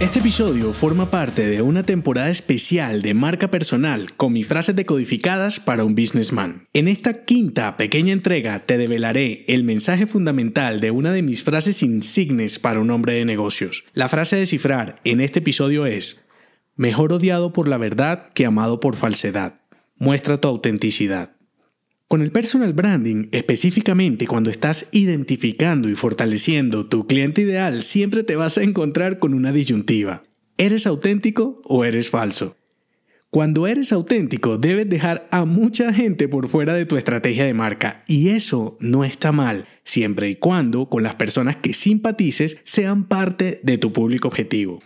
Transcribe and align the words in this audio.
Este 0.00 0.20
episodio 0.20 0.72
forma 0.72 1.10
parte 1.10 1.46
de 1.46 1.60
una 1.60 1.82
temporada 1.82 2.30
especial 2.30 3.02
de 3.02 3.12
marca 3.12 3.50
personal 3.50 4.14
con 4.14 4.32
mis 4.32 4.46
frases 4.46 4.74
decodificadas 4.74 5.60
para 5.60 5.84
un 5.84 5.94
businessman. 5.94 6.66
En 6.72 6.88
esta 6.88 7.26
quinta 7.26 7.76
pequeña 7.76 8.14
entrega 8.14 8.64
te 8.64 8.78
develaré 8.78 9.44
el 9.46 9.62
mensaje 9.62 10.06
fundamental 10.06 10.80
de 10.80 10.90
una 10.90 11.12
de 11.12 11.20
mis 11.20 11.44
frases 11.44 11.82
insignes 11.82 12.58
para 12.58 12.80
un 12.80 12.90
hombre 12.90 13.12
de 13.12 13.26
negocios. 13.26 13.84
La 13.92 14.08
frase 14.08 14.36
de 14.36 14.46
cifrar 14.46 15.02
en 15.04 15.20
este 15.20 15.40
episodio 15.40 15.84
es, 15.84 16.24
mejor 16.76 17.12
odiado 17.12 17.52
por 17.52 17.68
la 17.68 17.76
verdad 17.76 18.30
que 18.32 18.46
amado 18.46 18.80
por 18.80 18.96
falsedad. 18.96 19.60
Muestra 19.98 20.40
tu 20.40 20.48
autenticidad. 20.48 21.36
Con 22.10 22.22
el 22.22 22.32
personal 22.32 22.72
branding, 22.72 23.28
específicamente 23.30 24.26
cuando 24.26 24.50
estás 24.50 24.88
identificando 24.90 25.88
y 25.88 25.94
fortaleciendo 25.94 26.88
tu 26.88 27.06
cliente 27.06 27.42
ideal, 27.42 27.84
siempre 27.84 28.24
te 28.24 28.34
vas 28.34 28.58
a 28.58 28.64
encontrar 28.64 29.20
con 29.20 29.32
una 29.32 29.52
disyuntiva. 29.52 30.24
¿Eres 30.58 30.88
auténtico 30.88 31.62
o 31.62 31.84
eres 31.84 32.10
falso? 32.10 32.56
Cuando 33.30 33.68
eres 33.68 33.92
auténtico, 33.92 34.58
debes 34.58 34.88
dejar 34.88 35.28
a 35.30 35.44
mucha 35.44 35.92
gente 35.92 36.26
por 36.26 36.48
fuera 36.48 36.74
de 36.74 36.84
tu 36.84 36.96
estrategia 36.96 37.44
de 37.44 37.54
marca 37.54 38.02
y 38.08 38.30
eso 38.30 38.76
no 38.80 39.04
está 39.04 39.30
mal, 39.30 39.68
siempre 39.84 40.30
y 40.30 40.34
cuando 40.34 40.88
con 40.88 41.04
las 41.04 41.14
personas 41.14 41.58
que 41.58 41.74
simpatices 41.74 42.58
sean 42.64 43.04
parte 43.04 43.60
de 43.62 43.78
tu 43.78 43.92
público 43.92 44.26
objetivo. 44.26 44.82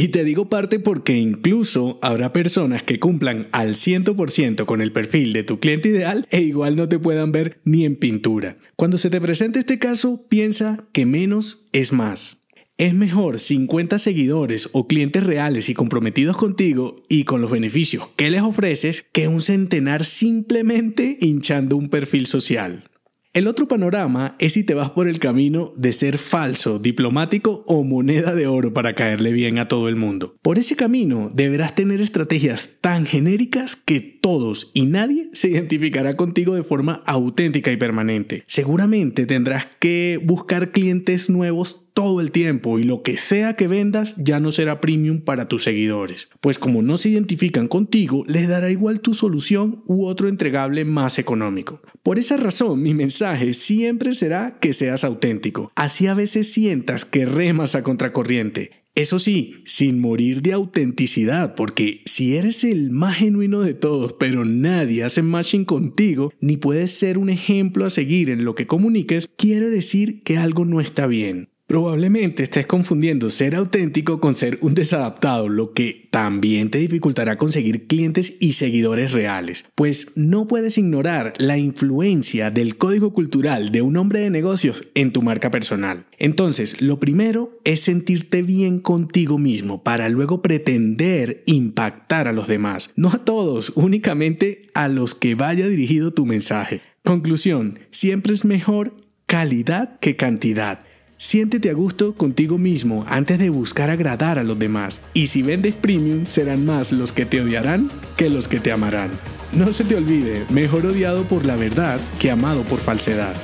Y 0.00 0.08
te 0.08 0.24
digo 0.24 0.48
parte 0.48 0.78
porque 0.78 1.18
incluso 1.18 1.98
habrá 2.00 2.32
personas 2.32 2.82
que 2.82 2.98
cumplan 2.98 3.48
al 3.52 3.74
100% 3.74 4.64
con 4.64 4.80
el 4.80 4.92
perfil 4.92 5.34
de 5.34 5.44
tu 5.44 5.60
cliente 5.60 5.90
ideal 5.90 6.26
e 6.30 6.40
igual 6.40 6.74
no 6.74 6.88
te 6.88 6.98
puedan 6.98 7.32
ver 7.32 7.60
ni 7.64 7.84
en 7.84 7.96
pintura. 7.96 8.56
Cuando 8.76 8.96
se 8.96 9.10
te 9.10 9.20
presente 9.20 9.58
este 9.58 9.78
caso, 9.78 10.24
piensa 10.26 10.88
que 10.94 11.04
menos 11.04 11.66
es 11.72 11.92
más. 11.92 12.46
Es 12.78 12.94
mejor 12.94 13.38
50 13.38 13.98
seguidores 13.98 14.70
o 14.72 14.86
clientes 14.86 15.22
reales 15.22 15.68
y 15.68 15.74
comprometidos 15.74 16.38
contigo 16.38 17.04
y 17.10 17.24
con 17.24 17.42
los 17.42 17.50
beneficios 17.50 18.08
que 18.16 18.30
les 18.30 18.40
ofreces 18.40 19.04
que 19.12 19.28
un 19.28 19.42
centenar 19.42 20.06
simplemente 20.06 21.18
hinchando 21.20 21.76
un 21.76 21.90
perfil 21.90 22.24
social. 22.24 22.89
El 23.32 23.46
otro 23.46 23.68
panorama 23.68 24.34
es 24.40 24.54
si 24.54 24.64
te 24.64 24.74
vas 24.74 24.90
por 24.90 25.06
el 25.06 25.20
camino 25.20 25.72
de 25.76 25.92
ser 25.92 26.18
falso, 26.18 26.80
diplomático 26.80 27.62
o 27.68 27.84
moneda 27.84 28.34
de 28.34 28.48
oro 28.48 28.74
para 28.74 28.96
caerle 28.96 29.30
bien 29.30 29.60
a 29.60 29.68
todo 29.68 29.88
el 29.88 29.94
mundo. 29.94 30.36
Por 30.42 30.58
ese 30.58 30.74
camino 30.74 31.28
deberás 31.32 31.76
tener 31.76 32.00
estrategias 32.00 32.70
tan 32.80 33.06
genéricas 33.06 33.76
que 33.76 34.00
todos 34.00 34.72
y 34.74 34.86
nadie 34.86 35.30
se 35.32 35.48
identificará 35.48 36.16
contigo 36.16 36.56
de 36.56 36.64
forma 36.64 37.04
auténtica 37.06 37.70
y 37.70 37.76
permanente. 37.76 38.42
Seguramente 38.48 39.26
tendrás 39.26 39.68
que 39.78 40.20
buscar 40.24 40.72
clientes 40.72 41.30
nuevos 41.30 41.79
todo 41.92 42.20
el 42.20 42.30
tiempo 42.30 42.78
y 42.78 42.84
lo 42.84 43.02
que 43.02 43.18
sea 43.18 43.54
que 43.54 43.68
vendas 43.68 44.16
ya 44.18 44.40
no 44.40 44.52
será 44.52 44.80
premium 44.80 45.20
para 45.20 45.48
tus 45.48 45.64
seguidores, 45.64 46.28
pues 46.40 46.58
como 46.58 46.82
no 46.82 46.96
se 46.96 47.10
identifican 47.10 47.68
contigo, 47.68 48.24
les 48.26 48.48
dará 48.48 48.70
igual 48.70 49.00
tu 49.00 49.14
solución 49.14 49.82
u 49.86 50.06
otro 50.06 50.28
entregable 50.28 50.84
más 50.84 51.18
económico. 51.18 51.80
Por 52.02 52.18
esa 52.18 52.36
razón, 52.36 52.82
mi 52.82 52.94
mensaje 52.94 53.52
siempre 53.52 54.14
será 54.14 54.58
que 54.60 54.72
seas 54.72 55.04
auténtico. 55.04 55.72
Así 55.76 56.06
a 56.06 56.14
veces 56.14 56.52
sientas 56.52 57.04
que 57.04 57.26
remas 57.26 57.74
a 57.74 57.82
contracorriente. 57.82 58.80
Eso 58.96 59.20
sí, 59.20 59.62
sin 59.66 60.00
morir 60.00 60.42
de 60.42 60.52
autenticidad, 60.52 61.54
porque 61.54 62.02
si 62.06 62.36
eres 62.36 62.64
el 62.64 62.90
más 62.90 63.16
genuino 63.18 63.60
de 63.60 63.72
todos, 63.72 64.14
pero 64.14 64.44
nadie 64.44 65.04
hace 65.04 65.22
matching 65.22 65.64
contigo, 65.64 66.32
ni 66.40 66.56
puedes 66.56 66.90
ser 66.90 67.16
un 67.16 67.30
ejemplo 67.30 67.84
a 67.84 67.90
seguir 67.90 68.30
en 68.30 68.44
lo 68.44 68.56
que 68.56 68.66
comuniques, 68.66 69.28
quiere 69.36 69.70
decir 69.70 70.22
que 70.22 70.38
algo 70.38 70.64
no 70.64 70.80
está 70.80 71.06
bien. 71.06 71.49
Probablemente 71.70 72.42
estés 72.42 72.66
confundiendo 72.66 73.30
ser 73.30 73.54
auténtico 73.54 74.18
con 74.18 74.34
ser 74.34 74.58
un 74.60 74.74
desadaptado, 74.74 75.48
lo 75.48 75.72
que 75.72 76.08
también 76.10 76.68
te 76.68 76.78
dificultará 76.78 77.38
conseguir 77.38 77.86
clientes 77.86 78.38
y 78.40 78.54
seguidores 78.54 79.12
reales, 79.12 79.66
pues 79.76 80.10
no 80.16 80.48
puedes 80.48 80.78
ignorar 80.78 81.32
la 81.38 81.58
influencia 81.58 82.50
del 82.50 82.76
código 82.76 83.12
cultural 83.12 83.70
de 83.70 83.82
un 83.82 83.96
hombre 83.98 84.18
de 84.18 84.30
negocios 84.30 84.88
en 84.96 85.12
tu 85.12 85.22
marca 85.22 85.52
personal. 85.52 86.06
Entonces, 86.18 86.82
lo 86.82 86.98
primero 86.98 87.60
es 87.62 87.78
sentirte 87.78 88.42
bien 88.42 88.80
contigo 88.80 89.38
mismo 89.38 89.84
para 89.84 90.08
luego 90.08 90.42
pretender 90.42 91.44
impactar 91.46 92.26
a 92.26 92.32
los 92.32 92.48
demás, 92.48 92.90
no 92.96 93.10
a 93.10 93.24
todos, 93.24 93.70
únicamente 93.76 94.66
a 94.74 94.88
los 94.88 95.14
que 95.14 95.36
vaya 95.36 95.68
dirigido 95.68 96.12
tu 96.12 96.26
mensaje. 96.26 96.82
Conclusión, 97.04 97.78
siempre 97.92 98.32
es 98.32 98.44
mejor 98.44 98.96
calidad 99.26 100.00
que 100.00 100.16
cantidad. 100.16 100.89
Siéntete 101.22 101.68
a 101.68 101.74
gusto 101.74 102.14
contigo 102.14 102.56
mismo 102.56 103.04
antes 103.06 103.38
de 103.38 103.50
buscar 103.50 103.90
agradar 103.90 104.38
a 104.38 104.42
los 104.42 104.58
demás. 104.58 105.02
Y 105.12 105.26
si 105.26 105.42
vendes 105.42 105.74
premium, 105.74 106.24
serán 106.24 106.64
más 106.64 106.92
los 106.92 107.12
que 107.12 107.26
te 107.26 107.42
odiarán 107.42 107.90
que 108.16 108.30
los 108.30 108.48
que 108.48 108.58
te 108.58 108.72
amarán. 108.72 109.10
No 109.52 109.70
se 109.74 109.84
te 109.84 109.96
olvide, 109.96 110.46
mejor 110.48 110.86
odiado 110.86 111.24
por 111.24 111.44
la 111.44 111.56
verdad 111.56 112.00
que 112.18 112.30
amado 112.30 112.62
por 112.62 112.78
falsedad. 112.78 113.34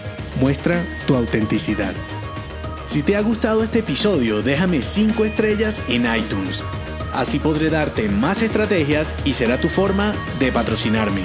Muestra 0.41 0.83
tu 1.07 1.17
autenticidad. 1.17 1.93
Si 2.87 3.03
te 3.03 3.15
ha 3.15 3.21
gustado 3.21 3.63
este 3.63 3.81
episodio, 3.81 4.41
déjame 4.41 4.81
5 4.81 5.27
estrellas 5.27 5.83
en 5.91 6.07
iTunes. 6.17 6.65
Así 7.13 7.39
podré 7.39 7.69
darte 7.69 8.09
más 8.09 8.41
estrategias 8.41 9.15
y 9.27 9.35
será 9.35 9.61
tu 9.61 9.69
forma 9.69 10.15
de 10.41 10.51
patrocinarme. 10.51 11.25